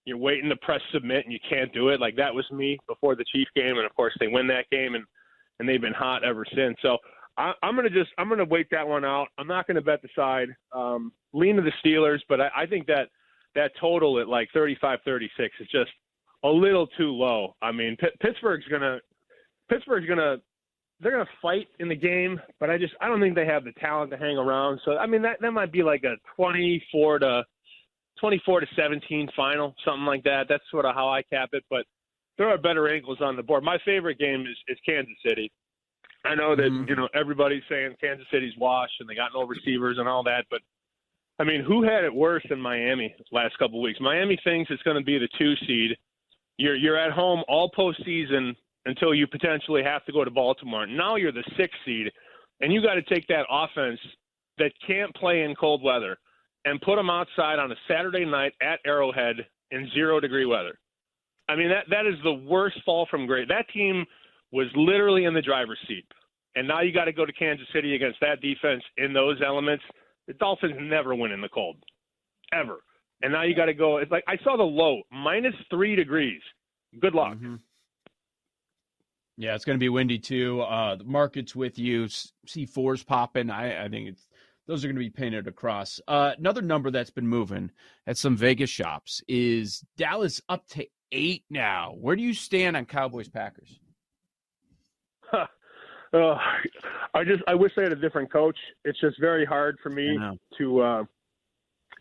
you're 0.06 0.18
waiting 0.18 0.50
to 0.50 0.56
press 0.58 0.80
submit 0.94 1.26
and 1.26 1.34
you 1.34 1.40
can't 1.50 1.72
do 1.74 1.90
it. 1.90 2.00
Like 2.00 2.16
that 2.16 2.34
was 2.34 2.50
me 2.50 2.80
before 2.88 3.16
the 3.16 3.26
Chief 3.32 3.48
game, 3.56 3.78
and 3.78 3.86
of 3.86 3.94
course 3.96 4.16
they 4.20 4.28
win 4.28 4.48
that 4.48 4.70
game 4.72 4.96
and 4.96 5.04
and 5.60 5.68
they've 5.68 5.82
been 5.82 5.94
hot 5.94 6.24
ever 6.24 6.46
since. 6.56 6.78
So 6.82 6.98
I, 7.38 7.54
am 7.64 7.76
to 7.78 7.90
just 7.90 8.10
I'm 8.18 8.30
to 8.40 8.46
wait 8.46 8.68
that 8.72 8.88
one 8.88 9.06
out. 9.06 9.28
I'm 9.38 9.48
not 9.48 9.68
to 9.76 9.82
bet 9.82 10.02
the 10.02 10.10
side. 10.16 10.50
Um, 10.74 11.12
lean 11.34 11.56
to 11.58 11.62
the 11.62 11.72
Steelers, 11.84 12.20
but 12.28 12.42
I, 12.42 12.50
I 12.56 12.66
think 12.66 12.88
that 12.88 13.10
that 13.56 13.72
total 13.80 14.20
at 14.20 14.28
like 14.28 14.50
35-36 14.56 15.30
is 15.60 15.68
just 15.72 15.92
a 16.44 16.50
little 16.50 16.88
too 16.88 17.12
low. 17.12 17.56
I 17.62 17.72
mean, 17.72 17.96
P- 18.00 18.08
Pittsburgh's 18.22 18.66
to 18.82 19.00
Pittsburgh's 19.70 20.08
to 20.08 20.38
they're 21.00 21.18
to 21.18 21.32
fight 21.42 21.68
in 21.80 21.90
the 21.90 21.96
game, 21.96 22.42
but 22.60 22.70
I 22.70 22.78
just 22.78 22.94
I 23.02 23.08
don't 23.08 23.22
think 23.22 23.36
they 23.36 23.46
have 23.46 23.64
the 23.64 23.74
talent 23.74 24.12
to 24.12 24.18
hang 24.18 24.38
around. 24.38 24.80
So 24.84 24.98
I 24.98 25.06
mean 25.06 25.22
that 25.22 25.38
that 25.42 25.52
might 25.52 25.72
be 25.72 25.84
like 25.84 26.04
a 26.04 26.16
24 26.36 27.20
to 27.20 27.44
24 28.20 28.62
to 28.62 28.68
17 28.76 29.30
final, 29.36 29.76
something 29.86 30.06
like 30.06 30.24
that. 30.24 30.46
That's 30.50 30.64
sort 30.72 30.86
of 30.86 30.96
how 30.96 31.10
I 31.10 31.22
cap 31.22 31.50
it, 31.54 31.64
but 31.70 31.86
there 32.38 32.50
are 32.50 32.58
better 32.58 32.92
angles 32.92 33.20
on 33.22 33.36
the 33.36 33.44
board. 33.44 33.64
My 33.64 33.78
favorite 33.86 34.20
game 34.20 34.42
is, 34.42 34.58
is 34.68 34.78
Kansas 34.86 35.14
City. 35.28 35.52
I 36.26 36.36
know 36.36 36.56
that 36.56 36.64
mm-hmm. 36.64 36.90
you 36.90 36.96
know 36.96 37.08
everybody's 37.14 37.64
saying 37.70 37.96
Kansas 38.02 38.26
City's 38.32 38.54
washed 38.58 38.94
and 39.00 39.10
they 39.10 39.16
got 39.16 39.32
no 39.34 39.46
receivers 39.46 39.98
and 39.98 40.08
all 40.08 40.24
that, 40.24 40.46
but 40.50 40.62
I 41.40 41.44
mean, 41.44 41.64
who 41.64 41.84
had 41.84 42.04
it 42.04 42.14
worse 42.14 42.44
than 42.50 42.60
Miami 42.60 43.14
last 43.32 43.58
couple 43.60 43.80
of 43.80 43.84
weeks? 43.84 44.00
Miami 44.02 44.40
thinks 44.44 44.72
it's 44.72 44.82
going 44.84 44.98
to 44.98 45.04
be 45.04 45.20
the 45.20 45.30
two 45.38 45.54
seed. 45.68 45.96
You're 46.58 46.76
you're 46.76 46.98
at 46.98 47.12
home 47.12 47.44
all 47.48 47.72
postseason 47.78 48.56
until 48.86 49.14
you 49.14 49.28
potentially 49.28 49.84
have 49.84 50.04
to 50.06 50.12
go 50.12 50.24
to 50.24 50.32
Baltimore. 50.32 50.88
Now 50.88 51.16
you're 51.16 51.32
the 51.32 51.44
sixth 51.58 51.78
seed, 51.86 52.12
and 52.62 52.74
you 52.74 52.82
got 52.82 52.96
to 52.96 53.04
take 53.04 53.28
that 53.28 53.46
offense 53.50 54.00
that 54.58 54.72
can't 54.86 55.14
play 55.16 55.44
in 55.44 55.54
cold 55.56 55.84
weather 55.84 56.18
and 56.66 56.82
put 56.82 56.96
them 56.96 57.10
outside 57.10 57.60
on 57.60 57.72
a 57.72 57.76
Saturday 57.88 58.26
night 58.26 58.54
at 58.62 58.80
Arrowhead 58.86 59.36
in 59.72 59.90
zero 59.94 60.20
degree 60.20 60.46
weather. 60.46 60.80
I 61.48 61.56
mean 61.56 61.70
that 61.70 61.86
that 61.90 62.08
is 62.08 62.16
the 62.24 62.34
worst 62.34 62.78
fall 62.84 63.08
from 63.12 63.28
grace. 63.28 63.48
That 63.48 63.70
team 63.70 64.06
was 64.52 64.68
literally 64.76 65.26
in 65.26 65.34
the 65.34 65.42
driver's 65.42 65.80
seat. 65.88 66.06
And 66.56 66.68
now 66.68 66.82
you 66.82 66.92
got 66.92 67.06
to 67.06 67.14
go 67.14 67.26
to 67.26 67.34
Kansas 67.34 67.68
City 67.74 67.96
against 67.96 68.20
that 68.22 68.42
defense 68.42 68.84
in 68.98 69.14
those 69.14 69.38
elements. 69.46 69.84
The 70.28 70.34
Dolphins 70.34 70.76
never 70.80 71.14
win 71.16 71.32
in 71.32 71.42
the 71.42 71.50
cold, 71.50 71.78
ever. 72.54 72.80
And 73.22 73.32
now 73.32 73.44
you 73.44 73.56
got 73.56 73.66
to 73.66 73.74
go. 73.74 73.98
It's 73.98 74.12
like 74.12 74.24
I 74.28 74.38
saw 74.44 74.58
the 74.58 74.64
low 74.64 75.02
minus 75.12 75.54
three 75.70 75.96
degrees. 75.96 76.42
Good 77.00 77.14
luck. 77.14 77.36
Mm-hmm. 77.36 77.56
Yeah, 79.38 79.54
it's 79.54 79.66
going 79.66 79.78
to 79.78 79.84
be 79.84 79.90
windy 79.90 80.18
too. 80.18 80.62
Uh, 80.62 80.96
the 80.96 81.04
market's 81.04 81.56
with 81.56 81.78
you. 81.78 82.06
C4's 82.48 83.04
popping. 83.04 83.52
I, 83.52 83.86
I 83.86 83.88
think 83.88 84.10
it's 84.10 84.28
those 84.66 84.84
are 84.84 84.88
going 84.88 84.96
to 84.96 85.00
be 85.00 85.10
painted 85.10 85.48
across. 85.48 86.02
Uh, 86.08 86.34
another 86.38 86.62
number 86.62 86.92
that's 86.92 87.12
been 87.12 87.28
moving 87.28 87.72
at 88.06 88.18
some 88.18 88.36
Vegas 88.36 88.70
shops 88.70 89.22
is 89.28 89.84
Dallas 89.96 90.42
up 90.50 90.68
to 90.70 90.86
eight 91.12 91.46
now. 91.50 91.94
Where 92.00 92.16
do 92.16 92.24
you 92.24 92.34
stand 92.34 92.76
on 92.76 92.86
Cowboys 92.86 93.30
Packers? 93.30 93.80
Uh, 95.34 95.46
I 97.14 97.24
just 97.24 97.44
I 97.48 97.56
wish 97.56 97.72
they 97.76 97.84
had 97.84 97.92
a 97.92 97.98
different 97.98 98.32
coach. 98.32 98.58
It's 98.86 99.00
just 99.00 99.20
very 99.20 99.46
hard 99.46 99.78
for 99.82 99.90
me 99.90 100.18
to 100.58 100.82
uh, 100.82 101.04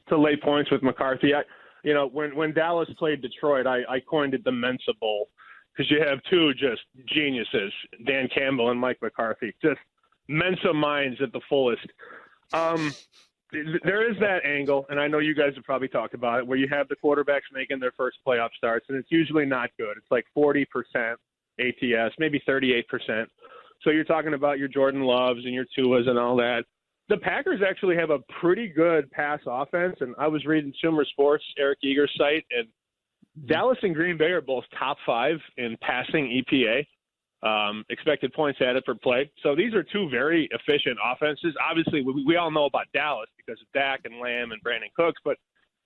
to 0.08 0.18
lay 0.18 0.36
points 0.36 0.70
with 0.70 0.82
McCarthy. 0.82 1.34
I, 1.34 1.42
you 1.82 1.94
know, 1.94 2.08
when 2.08 2.34
when 2.36 2.52
Dallas 2.52 2.88
played 2.98 3.22
Detroit, 3.22 3.66
I, 3.66 3.82
I 3.88 4.00
coined 4.00 4.34
it 4.34 4.44
the 4.44 4.52
Mensa 4.52 4.92
Bowl 5.00 5.28
because 5.72 5.90
you 5.90 6.00
have 6.00 6.18
two 6.30 6.52
just 6.54 6.82
geniuses, 7.06 7.72
Dan 8.06 8.28
Campbell 8.34 8.70
and 8.70 8.80
Mike 8.80 8.98
McCarthy, 9.02 9.54
just 9.62 9.78
Mensa 10.28 10.72
minds 10.72 11.20
at 11.22 11.32
the 11.32 11.40
fullest. 11.48 11.86
Um, 12.52 12.94
there 13.84 14.10
is 14.10 14.18
that 14.20 14.44
angle, 14.44 14.86
and 14.88 14.98
I 14.98 15.06
know 15.06 15.18
you 15.18 15.34
guys 15.34 15.52
have 15.54 15.64
probably 15.64 15.88
talked 15.88 16.14
about 16.14 16.40
it, 16.40 16.46
where 16.46 16.58
you 16.58 16.68
have 16.68 16.88
the 16.88 16.96
quarterbacks 16.96 17.42
making 17.52 17.78
their 17.78 17.92
first 17.92 18.18
playoff 18.26 18.50
starts, 18.56 18.86
and 18.88 18.98
it's 18.98 19.10
usually 19.10 19.46
not 19.46 19.70
good. 19.78 19.96
It's 19.96 20.10
like 20.10 20.24
forty 20.34 20.64
percent 20.64 21.18
ATS, 21.60 22.14
maybe 22.18 22.42
38%. 22.48 22.84
So 23.82 23.90
you're 23.90 24.04
talking 24.04 24.34
about 24.34 24.58
your 24.58 24.68
Jordan 24.68 25.02
Loves 25.02 25.44
and 25.44 25.54
your 25.54 25.66
Tuas 25.78 26.08
and 26.08 26.18
all 26.18 26.36
that. 26.36 26.64
The 27.08 27.18
Packers 27.18 27.60
actually 27.66 27.96
have 27.96 28.10
a 28.10 28.18
pretty 28.40 28.68
good 28.68 29.10
pass 29.12 29.38
offense, 29.46 29.96
and 30.00 30.14
I 30.18 30.26
was 30.26 30.44
reading 30.44 30.72
Sumer 30.82 31.04
Sports, 31.04 31.44
Eric 31.56 31.78
Eager's 31.82 32.12
site, 32.18 32.44
and 32.50 32.66
Dallas 33.48 33.78
and 33.82 33.94
Green 33.94 34.16
Bay 34.16 34.32
are 34.32 34.40
both 34.40 34.64
top 34.76 34.96
five 35.06 35.36
in 35.56 35.76
passing 35.82 36.42
EPA, 36.42 36.86
um, 37.42 37.84
expected 37.90 38.32
points 38.32 38.60
added 38.60 38.84
per 38.84 38.94
play. 38.94 39.30
So 39.42 39.54
these 39.54 39.72
are 39.74 39.84
two 39.84 40.08
very 40.10 40.48
efficient 40.50 40.98
offenses. 41.04 41.54
Obviously, 41.68 42.02
we, 42.02 42.24
we 42.26 42.36
all 42.36 42.50
know 42.50 42.64
about 42.64 42.86
Dallas 42.92 43.28
because 43.36 43.60
of 43.60 43.68
Dak 43.72 44.00
and 44.04 44.18
Lamb 44.18 44.50
and 44.50 44.62
Brandin 44.64 44.92
Cooks, 44.96 45.20
but 45.24 45.36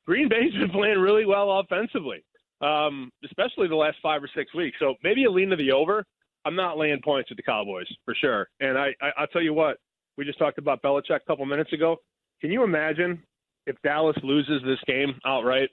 Green 0.07 0.29
Bay's 0.29 0.53
been 0.59 0.71
playing 0.71 0.99
really 0.99 1.27
well 1.27 1.59
offensively 1.59 2.25
um, 2.61 3.11
especially 3.25 3.69
the 3.69 3.77
last 3.77 3.97
five 4.03 4.23
or 4.23 4.29
six 4.35 4.55
weeks. 4.55 4.77
So 4.81 4.95
maybe 5.03 5.25
a 5.25 5.31
lean 5.31 5.51
to 5.51 5.57
the 5.57 5.73
over. 5.73 6.05
I'm 6.45 6.57
not 6.57 6.79
laying 6.79 7.01
points 7.03 7.31
with 7.31 7.37
the 7.37 7.43
Cowboys 7.43 7.87
for 8.05 8.15
sure. 8.15 8.49
And 8.61 8.79
I, 8.79 8.95
I 9.03 9.11
I'll 9.19 9.27
tell 9.27 9.43
you 9.43 9.53
what, 9.55 9.77
we 10.17 10.25
just 10.25 10.39
talked 10.39 10.59
about 10.59 10.83
Belichick 10.83 11.17
a 11.17 11.21
couple 11.27 11.45
minutes 11.47 11.73
ago. 11.73 11.97
Can 12.41 12.51
you 12.51 12.63
imagine 12.65 13.23
if 13.67 13.77
Dallas 13.83 14.17
loses 14.23 14.63
this 14.65 14.79
game 14.87 15.19
outright? 15.27 15.69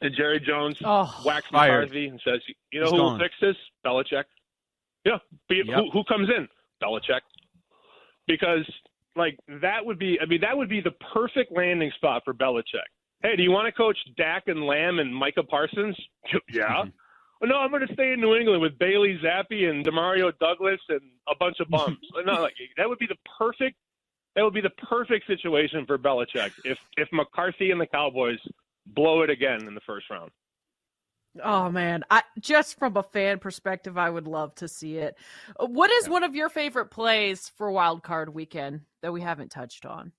and 0.00 0.14
Jerry 0.16 0.38
Jones 0.38 0.76
Oh, 0.84 1.06
whacks 1.24 1.46
fired. 1.50 1.80
McCarthy 1.88 2.06
and 2.06 2.20
says, 2.24 2.40
"You 2.70 2.78
know 2.78 2.86
He's 2.86 2.92
who 2.92 2.98
gone. 2.98 3.12
will 3.14 3.18
fix 3.18 3.34
this? 3.40 3.56
Belichick." 3.84 4.24
Yeah, 5.04 5.18
be, 5.48 5.56
Yep. 5.66 5.66
who, 5.74 5.90
who 5.90 6.04
comes 6.04 6.28
in? 6.28 6.46
Belichick. 6.80 7.22
Because 8.28 8.64
like 9.16 9.36
that 9.60 9.84
would 9.84 9.98
be, 9.98 10.16
I 10.20 10.26
mean, 10.26 10.40
that 10.42 10.56
would 10.56 10.68
be 10.68 10.80
the 10.80 10.92
perfect 11.12 11.50
landing 11.50 11.90
spot 11.96 12.22
for 12.24 12.32
Belichick. 12.32 12.86
Hey, 13.22 13.34
do 13.34 13.42
you 13.42 13.50
want 13.50 13.66
to 13.66 13.72
coach 13.72 13.98
Dak 14.16 14.44
and 14.46 14.64
Lamb 14.64 15.00
and 15.00 15.14
Micah 15.14 15.42
Parsons? 15.42 15.96
yeah. 16.52 16.84
Well, 17.40 17.50
no, 17.50 17.56
I'm 17.56 17.70
going 17.70 17.86
to 17.86 17.92
stay 17.92 18.12
in 18.12 18.20
New 18.20 18.34
England 18.36 18.60
with 18.62 18.78
Bailey 18.78 19.18
Zappe 19.22 19.68
and 19.68 19.84
Demario 19.84 20.32
Douglas 20.40 20.80
and 20.88 21.00
a 21.28 21.34
bunch 21.38 21.58
of 21.60 21.68
bums. 21.68 21.96
Mm-hmm. 22.16 22.26
no, 22.26 22.42
like, 22.42 22.54
that 22.76 22.88
would 22.88 22.98
be 22.98 23.06
the 23.06 23.16
perfect. 23.38 23.76
That 24.36 24.42
would 24.44 24.54
be 24.54 24.60
the 24.60 24.70
perfect 24.70 25.26
situation 25.26 25.84
for 25.84 25.98
Belichick 25.98 26.52
if 26.64 26.78
if 26.96 27.08
McCarthy 27.12 27.72
and 27.72 27.80
the 27.80 27.86
Cowboys 27.86 28.38
blow 28.86 29.22
it 29.22 29.30
again 29.30 29.66
in 29.66 29.74
the 29.74 29.80
first 29.80 30.08
round. 30.10 30.30
oh 31.42 31.70
man! 31.70 32.04
I 32.08 32.22
just 32.38 32.78
from 32.78 32.96
a 32.96 33.02
fan 33.02 33.40
perspective, 33.40 33.98
I 33.98 34.10
would 34.10 34.28
love 34.28 34.54
to 34.56 34.68
see 34.68 34.98
it. 34.98 35.16
What 35.58 35.90
is 35.90 36.08
one 36.08 36.22
of 36.22 36.36
your 36.36 36.48
favorite 36.48 36.86
plays 36.86 37.50
for 37.56 37.70
Wild 37.72 38.04
Card 38.04 38.32
Weekend 38.32 38.82
that 39.02 39.12
we 39.12 39.22
haven't 39.22 39.50
touched 39.50 39.86
on? 39.86 40.12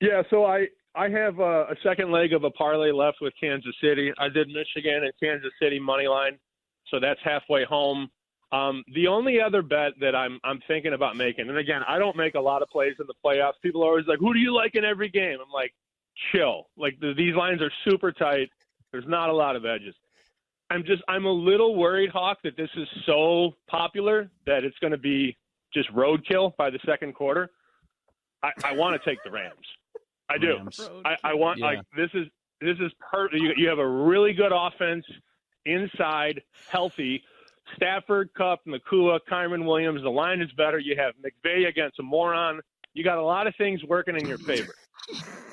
Yeah, 0.00 0.22
so 0.30 0.44
I 0.44 0.68
I 0.96 1.10
have 1.10 1.38
a, 1.38 1.64
a 1.64 1.74
second 1.82 2.10
leg 2.10 2.32
of 2.32 2.44
a 2.44 2.50
parlay 2.50 2.90
left 2.90 3.18
with 3.20 3.34
Kansas 3.38 3.74
City. 3.82 4.12
I 4.18 4.28
did 4.28 4.48
Michigan 4.48 5.04
and 5.04 5.12
Kansas 5.22 5.52
City 5.60 5.78
money 5.78 6.08
line, 6.08 6.38
so 6.90 6.98
that's 6.98 7.20
halfway 7.22 7.64
home. 7.64 8.08
Um, 8.52 8.82
the 8.94 9.06
only 9.06 9.40
other 9.40 9.60
bet 9.60 9.92
that 10.00 10.14
I'm 10.14 10.38
I'm 10.44 10.60
thinking 10.68 10.94
about 10.94 11.16
making, 11.16 11.48
and 11.48 11.58
again, 11.58 11.82
I 11.86 11.98
don't 11.98 12.16
make 12.16 12.34
a 12.34 12.40
lot 12.40 12.62
of 12.62 12.68
plays 12.68 12.94
in 12.98 13.06
the 13.06 13.14
playoffs. 13.24 13.54
People 13.62 13.82
are 13.82 13.88
always 13.88 14.06
like, 14.06 14.20
"Who 14.20 14.32
do 14.32 14.38
you 14.38 14.54
like 14.54 14.74
in 14.74 14.84
every 14.84 15.08
game?" 15.08 15.38
I'm 15.44 15.52
like, 15.52 15.74
"Chill." 16.32 16.68
Like 16.76 16.98
the, 17.00 17.12
these 17.16 17.34
lines 17.34 17.60
are 17.60 17.72
super 17.88 18.12
tight. 18.12 18.48
There's 18.92 19.06
not 19.06 19.28
a 19.28 19.32
lot 19.32 19.56
of 19.56 19.66
edges. 19.66 19.94
I'm 20.70 20.84
just 20.84 21.02
I'm 21.08 21.26
a 21.26 21.32
little 21.32 21.76
worried, 21.76 22.10
Hawk, 22.10 22.38
that 22.44 22.56
this 22.56 22.70
is 22.76 22.88
so 23.04 23.52
popular 23.68 24.30
that 24.46 24.64
it's 24.64 24.78
going 24.78 24.92
to 24.92 24.98
be 24.98 25.36
just 25.74 25.92
roadkill 25.92 26.56
by 26.56 26.70
the 26.70 26.78
second 26.86 27.14
quarter. 27.14 27.50
I, 28.42 28.52
I 28.64 28.72
want 28.72 29.00
to 29.00 29.10
take 29.10 29.22
the 29.24 29.30
Rams. 29.30 29.66
I 30.30 30.38
do. 30.38 30.58
I, 31.04 31.16
I 31.24 31.34
want 31.34 31.60
Yeah. 31.60 31.66
like 31.66 31.78
this 31.96 32.10
is 32.14 32.26
this 32.60 32.76
is 32.80 32.92
per 33.12 33.28
you, 33.32 33.52
you 33.56 33.68
have 33.68 33.78
a 33.78 33.88
really 33.88 34.32
good 34.32 34.52
offense 34.52 35.04
inside, 35.64 36.42
healthy. 36.66 37.22
Stafford, 37.76 38.30
Kupp, 38.36 38.60
Nacua, 38.66 39.18
Kyren 39.30 39.66
Williams. 39.66 40.02
The 40.02 40.08
line 40.10 40.40
is 40.40 40.50
better. 40.56 40.78
You 40.78 40.96
have 40.98 41.14
McVay 41.16 41.68
against 41.68 41.98
a 41.98 42.02
moron. 42.02 42.60
You 42.94 43.04
got 43.04 43.18
a 43.18 43.22
lot 43.24 43.46
of 43.46 43.54
things 43.58 43.82
working 43.84 44.16
in 44.16 44.26
your 44.26 44.38
favor. 44.46 44.74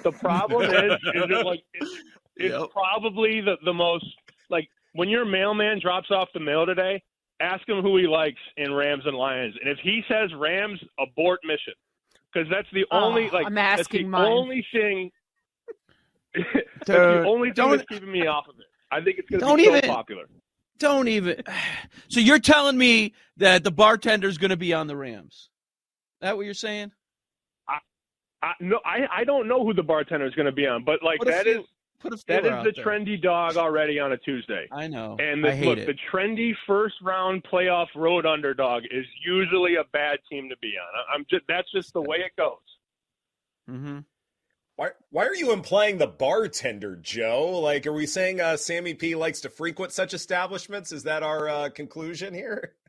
The 0.03 0.12
problem 0.13 0.70
is, 0.70 0.94
is 1.13 1.25
it 1.30 1.44
like 1.44 1.62
it's, 1.74 1.92
it's 2.38 2.58
Yep. 2.60 2.70
probably 2.72 3.42
the 3.42 3.56
the 3.65 3.74
most 3.74 4.06
like 4.50 4.70
when 4.94 5.10
your 5.10 5.25
mailman 5.25 5.80
drops 5.82 6.12
off 6.12 6.30
the 6.34 6.39
mail 6.39 6.65
today. 6.65 7.01
Ask 7.39 7.68
him 7.68 7.82
who 7.82 7.98
he 7.98 8.08
likes 8.08 8.39
in 8.58 8.74
Rams 8.74 9.03
and 9.06 9.18
Lions, 9.18 9.56
and 9.62 9.70
if 9.70 9.80
he 9.84 10.01
says 10.08 10.30
Rams, 10.38 10.80
abort 11.00 11.42
mission 11.44 11.74
because 12.34 12.50
that's 12.50 12.68
the 12.74 12.86
Oh, 12.92 13.00
only 13.06 13.30
like 13.30 13.46
I'm 13.48 13.54
that's 13.54 13.88
the 13.88 14.04
mine. 14.06 14.32
only 14.32 14.66
thing. 14.72 15.12
that's 16.36 16.88
the 16.88 17.22
uh, 17.24 17.28
only 17.28 17.50
thing 17.50 17.54
don't- 17.56 17.78
that's 17.78 17.88
keeping 17.90 18.12
me 18.12 18.28
off 18.28 18.48
of 18.50 18.56
it. 18.60 18.66
I 18.92 19.02
think 19.02 19.18
it's 19.20 19.30
going 19.30 19.40
to 19.40 19.46
Don't 19.46 19.58
be 19.58 19.66
so 19.88 19.94
popular. 19.94 20.25
Don't 20.80 21.08
even. 21.08 21.42
So 22.10 22.20
you're 22.20 22.40
telling 22.40 22.78
me 22.78 23.13
that 23.38 23.63
the 23.63 23.72
bartender's 23.72 24.38
going 24.38 24.52
to 24.52 24.58
be 24.58 24.72
on 24.74 24.86
the 24.86 24.96
Rams? 24.96 25.50
That 26.22 26.38
what 26.38 26.46
you're 26.46 26.54
saying? 26.54 26.92
I, 28.44 28.52
no, 28.60 28.80
I 28.86 29.08
I 29.22 29.24
don't 29.24 29.48
know 29.48 29.63
who 29.66 29.74
the 29.74 29.82
bartender 29.84 30.25
is 30.28 30.36
going 30.36 30.46
to 30.48 30.52
be 30.52 30.68
on, 30.68 30.84
but 30.84 31.02
like 31.02 31.20
Put 31.20 31.30
a 31.30 31.32
that 31.32 31.44
few- 31.46 31.62
is 31.62 31.66
Put 32.03 32.13
a 32.13 32.24
that 32.27 32.43
feeler 32.43 32.45
is 32.48 32.51
out 32.51 32.63
the 32.65 32.72
there. 32.75 32.86
trendy 32.86 33.19
dog 33.22 33.57
already 33.57 33.98
on 34.00 34.12
a 34.12 34.17
Tuesday. 34.17 34.67
I 34.72 34.88
know. 34.88 35.15
And 35.19 35.43
the, 35.43 35.50
I 35.50 35.55
hate 35.55 35.65
look, 35.65 35.77
it. 35.79 35.88
the 35.88 35.95
trendy 36.12 36.53
first 36.67 36.95
round 37.01 37.43
playoff 37.51 37.88
road 37.95 38.25
underdog 38.25 38.83
is 38.91 39.05
usually 39.25 39.75
a 39.75 39.83
bad 39.93 40.19
team 40.29 40.50
to 40.50 40.57
be 40.62 40.74
on. 40.77 40.88
I- 40.93 41.15
I'm 41.15 41.25
just 41.29 41.45
that's 41.48 41.72
just 41.72 41.93
the 41.93 42.01
way 42.01 42.17
it 42.17 42.33
goes. 42.38 42.57
mm-hmm. 43.69 44.00
Why, 44.75 44.89
why 45.12 45.25
are 45.27 45.36
you 45.36 45.53
implying 45.53 46.00
the 46.00 46.07
bartender, 46.07 46.95
Joe? 46.95 47.60
Like, 47.60 47.86
are 47.86 47.93
we 47.93 48.07
saying 48.07 48.41
uh, 48.41 48.57
Sammy 48.57 48.95
P 48.95 49.13
likes 49.13 49.41
to 49.41 49.50
frequent 49.50 49.91
such 49.91 50.15
establishments? 50.15 50.91
Is 50.91 51.03
that 51.03 51.22
our 51.24 51.48
uh, 51.48 51.69
conclusion 51.69 52.33
here? 52.33 52.74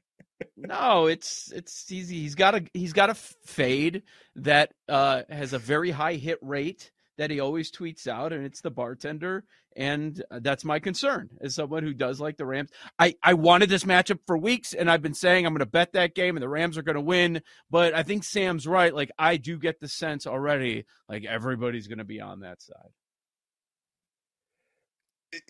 No, 0.56 1.06
it's 1.06 1.52
it's 1.52 1.90
easy. 1.92 2.16
He's 2.20 2.34
got 2.34 2.54
a 2.56 2.64
he's 2.74 2.92
got 2.92 3.08
a 3.08 3.14
fade 3.14 4.02
that 4.36 4.72
uh, 4.88 5.22
has 5.30 5.52
a 5.52 5.58
very 5.60 5.90
high 5.92 6.14
hit 6.14 6.38
rate 6.42 6.90
that 7.18 7.30
he 7.30 7.40
always 7.40 7.70
tweets 7.70 8.06
out, 8.06 8.32
and 8.32 8.44
it's 8.44 8.60
the 8.60 8.70
bartender. 8.70 9.44
And 9.76 10.22
uh, 10.30 10.38
that's 10.40 10.64
my 10.64 10.78
concern 10.78 11.30
as 11.40 11.56
someone 11.56 11.82
who 11.82 11.92
does 11.92 12.20
like 12.20 12.36
the 12.36 12.46
Rams. 12.46 12.70
I 12.98 13.16
I 13.22 13.34
wanted 13.34 13.68
this 13.68 13.84
matchup 13.84 14.20
for 14.26 14.38
weeks, 14.38 14.72
and 14.72 14.88
I've 14.90 15.02
been 15.02 15.14
saying 15.14 15.46
I'm 15.46 15.52
going 15.52 15.60
to 15.60 15.66
bet 15.66 15.92
that 15.94 16.14
game, 16.14 16.36
and 16.36 16.42
the 16.42 16.48
Rams 16.48 16.78
are 16.78 16.82
going 16.82 16.94
to 16.94 17.00
win. 17.00 17.42
But 17.70 17.92
I 17.94 18.04
think 18.04 18.22
Sam's 18.24 18.66
right. 18.68 18.94
Like 18.94 19.10
I 19.18 19.36
do 19.36 19.58
get 19.58 19.80
the 19.80 19.88
sense 19.88 20.26
already, 20.26 20.84
like 21.08 21.24
everybody's 21.24 21.88
going 21.88 21.98
to 21.98 22.04
be 22.04 22.20
on 22.20 22.40
that 22.40 22.62
side. 22.62 22.90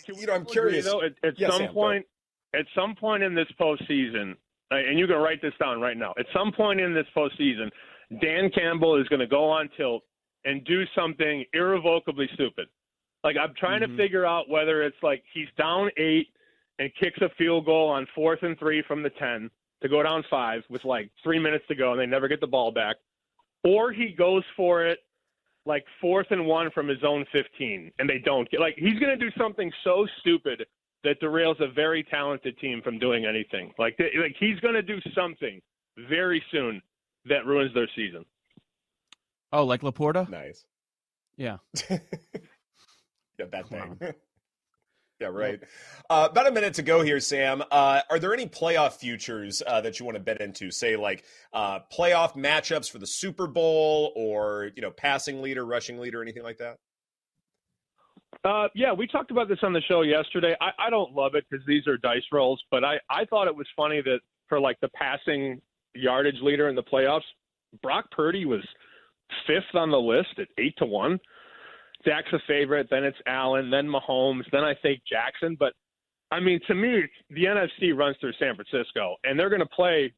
You 0.08 0.26
know, 0.26 0.34
I'm 0.34 0.42
Agree, 0.42 0.52
curious. 0.52 0.84
though, 0.86 1.02
at, 1.02 1.12
at 1.22 1.38
Yeah, 1.38 1.50
some 1.50 1.58
Sam, 1.58 1.74
point, 1.74 2.06
at 2.54 2.64
some 2.74 2.94
point 2.98 3.22
in 3.22 3.34
this 3.34 3.48
postseason, 3.60 4.34
and 4.70 4.98
you 4.98 5.06
can 5.06 5.16
write 5.16 5.42
this 5.42 5.52
down 5.60 5.80
right 5.80 5.96
now. 5.96 6.14
At 6.18 6.26
some 6.34 6.52
point 6.52 6.80
in 6.80 6.94
this 6.94 7.06
postseason, 7.14 7.70
Dan 8.22 8.50
Campbell 8.54 8.98
is 9.00 9.06
going 9.08 9.20
to 9.20 9.26
go 9.26 9.50
on 9.50 9.68
tilt 9.76 10.02
and 10.44 10.64
do 10.64 10.84
something 10.94 11.44
irrevocably 11.52 12.28
stupid. 12.34 12.68
Like 13.22 13.36
I'm 13.36 13.54
trying 13.54 13.80
Mhm. 13.80 13.88
to 13.88 13.96
figure 13.96 14.26
out 14.26 14.48
whether 14.48 14.82
it's 14.82 15.02
like 15.02 15.24
he's 15.32 15.48
down 15.56 15.90
eight 15.96 16.28
and 16.78 16.94
kicks 16.96 17.20
a 17.22 17.28
field 17.30 17.64
goal 17.64 17.88
on 17.88 18.06
fourth 18.14 18.42
and 18.42 18.58
three 18.58 18.82
from 18.82 19.02
the 19.02 19.10
ten 19.10 19.50
to 19.80 19.88
go 19.88 20.02
down 20.02 20.22
five 20.24 20.64
with 20.68 20.84
like 20.84 21.10
three 21.22 21.38
minutes 21.38 21.66
to 21.68 21.74
go 21.74 21.92
and 21.92 22.00
they 22.00 22.06
never 22.06 22.28
get 22.28 22.40
the 22.40 22.46
ball 22.46 22.70
back, 22.70 22.96
or 23.62 23.92
he 23.92 24.12
goes 24.12 24.44
for 24.56 24.84
it 24.84 25.00
like 25.66 25.86
fourth 26.00 26.30
and 26.30 26.46
one 26.46 26.70
from 26.72 26.86
his 26.88 27.02
own 27.02 27.24
15 27.32 27.90
and 27.98 28.08
they 28.08 28.18
don't 28.18 28.50
get 28.50 28.60
like 28.60 28.74
he's 28.76 28.98
going 28.98 29.18
to 29.18 29.30
do 29.30 29.30
something 29.38 29.72
so 29.82 30.06
stupid 30.20 30.66
that 31.02 31.18
derails 31.20 31.58
a 31.60 31.68
very 31.68 32.02
talented 32.02 32.58
team 32.58 32.82
from 32.82 32.98
doing 32.98 33.24
anything 33.24 33.72
like 33.78 33.98
like 33.98 34.36
he's 34.38 34.60
going 34.60 34.74
to 34.74 34.82
do 34.82 35.00
something 35.14 35.62
very 35.96 36.42
soon 36.50 36.82
that 37.24 37.46
ruins 37.46 37.72
their 37.72 37.88
season 37.96 38.26
Oh, 39.52 39.64
like 39.64 39.82
LaPorta? 39.82 40.28
Nice. 40.28 40.64
Yeah. 41.36 41.58
yeah, 41.90 41.98
that 43.38 43.68
Come 43.68 43.96
thing. 43.98 43.98
yeah, 45.20 45.28
right. 45.28 45.60
Uh, 46.10 46.28
about 46.30 46.46
a 46.46 46.50
minute 46.50 46.74
to 46.74 46.82
go 46.82 47.02
here, 47.02 47.20
Sam. 47.20 47.62
Uh, 47.70 48.00
are 48.10 48.18
there 48.18 48.32
any 48.32 48.46
playoff 48.46 48.94
futures 48.94 49.62
uh, 49.66 49.80
that 49.80 49.98
you 49.98 50.06
want 50.06 50.16
to 50.16 50.22
bet 50.22 50.40
into? 50.40 50.70
Say, 50.70 50.96
like 50.96 51.24
uh, 51.52 51.80
playoff 51.92 52.34
matchups 52.34 52.90
for 52.90 52.98
the 52.98 53.06
Super 53.06 53.46
Bowl, 53.46 54.12
or 54.16 54.70
you 54.76 54.82
know, 54.82 54.90
passing 54.90 55.42
leader, 55.42 55.64
rushing 55.64 55.98
leader, 55.98 56.22
anything 56.22 56.42
like 56.42 56.58
that? 56.58 56.78
uh, 58.44 58.68
yeah 58.74 58.92
we 58.92 59.06
talked 59.06 59.30
about 59.30 59.48
this 59.48 59.58
on 59.62 59.72
the 59.72 59.80
show 59.82 60.02
yesterday 60.02 60.54
i, 60.60 60.70
I 60.78 60.90
don't 60.90 61.12
love 61.12 61.34
it 61.34 61.44
because 61.48 61.64
these 61.66 61.86
are 61.86 61.96
dice 61.96 62.22
rolls 62.32 62.62
but 62.70 62.84
I, 62.84 62.96
I 63.08 63.24
thought 63.24 63.46
it 63.46 63.56
was 63.56 63.66
funny 63.76 64.00
that 64.02 64.20
for 64.48 64.60
like 64.60 64.78
the 64.80 64.88
passing 64.88 65.60
yardage 65.94 66.40
leader 66.42 66.68
in 66.68 66.74
the 66.74 66.82
playoffs 66.82 67.22
brock 67.82 68.06
purdy 68.10 68.44
was 68.44 68.62
fifth 69.46 69.74
on 69.74 69.90
the 69.90 70.00
list 70.00 70.38
at 70.38 70.48
eight 70.58 70.74
to 70.78 70.86
one 70.86 71.18
Dak's 72.04 72.32
a 72.32 72.38
favorite, 72.46 72.88
then 72.90 73.04
it's 73.04 73.18
Allen, 73.26 73.70
then 73.70 73.88
Mahomes, 73.88 74.44
then 74.52 74.62
I 74.62 74.74
think 74.82 75.00
Jackson. 75.08 75.56
But 75.58 75.72
I 76.30 76.40
mean, 76.40 76.60
to 76.66 76.74
me, 76.74 77.02
the 77.30 77.44
NFC 77.44 77.96
runs 77.96 78.16
through 78.20 78.32
San 78.38 78.54
Francisco, 78.56 79.16
and 79.24 79.38
they're 79.38 79.48
going 79.48 79.60
to 79.60 79.66
play. 79.66 80.12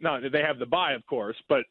No, 0.00 0.18
they 0.20 0.42
have 0.42 0.58
the 0.58 0.66
bye, 0.66 0.92
of 0.92 1.06
course, 1.06 1.36
but 1.48 1.64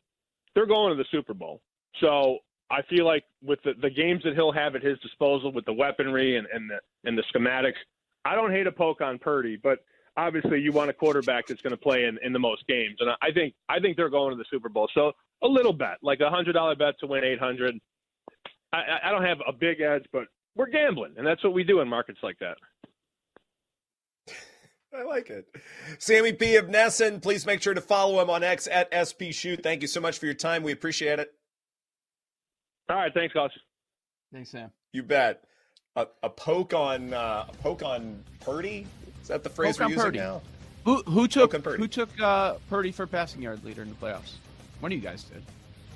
they're 0.55 0.65
going 0.65 0.95
to 0.95 1.01
the 1.01 1.07
Super 1.11 1.33
Bowl. 1.33 1.61
So 1.99 2.37
I 2.71 2.81
feel 2.83 3.05
like 3.05 3.25
with 3.43 3.59
the, 3.63 3.73
the 3.81 3.89
games 3.89 4.23
that 4.23 4.33
he'll 4.33 4.51
have 4.51 4.75
at 4.75 4.83
his 4.83 4.97
disposal, 4.99 5.51
with 5.51 5.65
the 5.65 5.73
weaponry 5.73 6.37
and, 6.37 6.47
and 6.53 6.69
the 6.69 6.79
and 7.07 7.17
the 7.17 7.23
schematics, 7.33 7.79
I 8.25 8.35
don't 8.35 8.51
hate 8.51 8.67
a 8.67 8.71
poke 8.71 9.01
on 9.01 9.19
Purdy, 9.19 9.59
but 9.61 9.79
obviously 10.17 10.59
you 10.59 10.71
want 10.71 10.89
a 10.89 10.93
quarterback 10.93 11.47
that's 11.47 11.61
going 11.61 11.71
to 11.71 11.77
play 11.77 12.05
in, 12.05 12.17
in 12.23 12.33
the 12.33 12.39
most 12.39 12.65
games, 12.67 12.97
and 12.99 13.09
I 13.21 13.31
think 13.33 13.53
I 13.69 13.79
think 13.79 13.97
they're 13.97 14.09
going 14.09 14.31
to 14.31 14.37
the 14.37 14.45
Super 14.51 14.69
Bowl. 14.69 14.89
So 14.93 15.11
a 15.43 15.47
little 15.47 15.73
bet, 15.73 15.97
like 16.01 16.19
a 16.21 16.29
hundred 16.29 16.53
dollar 16.53 16.75
bet 16.75 16.95
to 16.99 17.07
win 17.07 17.23
eight 17.23 17.39
hundred. 17.39 17.75
I, 18.71 18.77
I- 18.77 19.07
I 19.09 19.11
don't 19.11 19.23
have 19.25 19.39
a 19.47 19.51
big 19.53 19.81
edge, 19.81 20.05
but 20.11 20.25
we're 20.55 20.69
gambling, 20.69 21.13
and 21.17 21.25
that's 21.25 21.43
what 21.43 21.53
we 21.53 21.63
do 21.63 21.79
in 21.81 21.87
markets 21.87 22.19
like 22.23 22.37
that. 22.39 22.57
I 24.95 25.01
like 25.03 25.31
it. 25.31 25.47
Sammy 25.97 26.33
P 26.33 26.55
of 26.55 26.67
NESN, 26.67 27.21
please 27.23 27.47
make 27.47 27.63
sure 27.63 27.73
to 27.73 27.81
follow 27.81 28.21
him 28.21 28.29
on 28.29 28.43
X 28.43 28.67
at 28.71 28.93
SP 28.93 29.31
Shoot. 29.33 29.63
Thank 29.63 29.81
you 29.81 29.87
so 29.87 29.99
much 29.99 30.19
for 30.19 30.25
your 30.27 30.35
time. 30.35 30.61
We 30.61 30.71
appreciate 30.71 31.17
it. 31.17 31.31
All 32.89 32.97
right, 32.97 33.11
thanks, 33.11 33.33
guys. 33.33 33.49
Thanks, 34.31 34.51
Sam. 34.51 34.69
You 34.91 35.01
bet. 35.01 35.43
A, 35.95 36.05
a 36.21 36.29
poke 36.29 36.73
on 36.75 37.11
uh, 37.13 37.45
a 37.49 37.53
poke 37.57 37.81
on 37.83 38.23
Purdy. 38.41 38.85
Is 39.23 39.29
that 39.29 39.43
the 39.43 39.49
phrase 39.49 39.77
Poke 39.77 39.87
we're 39.87 39.93
using 39.93 40.03
Purdy. 40.05 40.19
now? 40.19 40.41
Who 40.85 41.01
who 41.03 41.27
took 41.27 41.51
Poke 41.53 41.63
Purdy. 41.63 41.77
who 41.81 41.87
took 41.87 42.09
uh, 42.21 42.55
Purdy 42.69 42.91
for 42.91 43.07
passing 43.07 43.41
yard 43.41 43.63
leader 43.63 43.81
in 43.81 43.89
the 43.89 43.95
playoffs? 43.95 44.33
One 44.81 44.91
of 44.91 44.97
you 44.97 45.03
guys 45.03 45.23
did. 45.23 45.41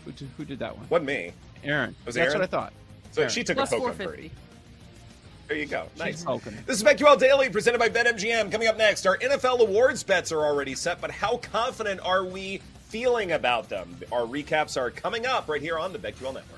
Who 0.05 0.11
did, 0.13 0.29
who 0.37 0.45
did 0.45 0.59
that 0.59 0.75
one? 0.77 0.87
Wasn't 0.89 1.05
me. 1.05 1.33
Aaron. 1.63 1.93
Was 2.05 2.15
That's 2.15 2.27
Aaron? 2.29 2.39
what 2.39 2.43
I 2.43 2.47
thought. 2.47 2.73
So 3.11 3.21
Aaron. 3.21 3.31
she 3.33 3.43
took 3.43 3.57
Plus 3.57 3.69
a 3.71 3.75
poke 3.75 3.81
four 3.81 3.89
on 3.91 3.97
Purdy. 3.97 4.31
There 5.49 5.57
you 5.57 5.65
go. 5.65 5.87
Nice. 5.97 6.25
Okay. 6.25 6.51
This 6.65 6.77
is 6.77 6.83
BetQL 6.83 7.19
Daily 7.19 7.49
presented 7.49 7.79
by 7.79 7.89
BetMGM. 7.89 8.51
Coming 8.51 8.67
up 8.67 8.77
next, 8.77 9.05
our 9.05 9.17
NFL 9.17 9.59
awards 9.59 10.03
bets 10.03 10.31
are 10.31 10.41
already 10.45 10.75
set, 10.75 10.99
but 10.99 11.09
how 11.11 11.37
confident 11.37 12.01
are 12.01 12.23
we 12.25 12.61
feeling 12.87 13.31
about 13.33 13.69
them? 13.69 13.97
Our 14.11 14.21
recaps 14.21 14.75
are 14.77 14.89
coming 14.91 15.25
up 15.25 15.47
right 15.49 15.61
here 15.61 15.77
on 15.77 15.93
the 15.93 15.99
BetQL 15.99 16.33
Network. 16.33 16.56